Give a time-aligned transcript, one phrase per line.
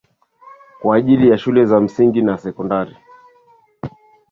[0.81, 2.97] kwa ajili ya shule za msingi na sekondari